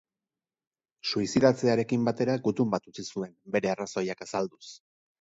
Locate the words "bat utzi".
2.75-3.09